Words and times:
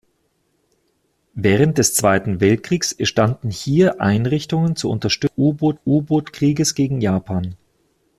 Während 1.35 1.77
des 1.77 1.93
Zweiten 1.93 2.39
Weltkriegs 2.39 2.91
entstanden 2.91 3.51
hier 3.51 4.01
Einrichtungen 4.01 4.75
zur 4.75 4.89
Unterstützung 4.89 5.55
des 5.59 5.77
U-Boot-Krieges 5.85 6.73
gegen 6.73 7.01
Japan. 7.01 7.55